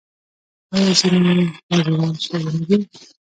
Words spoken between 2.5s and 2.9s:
نه دي؟